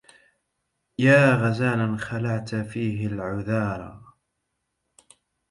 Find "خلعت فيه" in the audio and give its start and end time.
1.97-3.07